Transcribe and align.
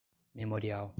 memorial 0.33 0.89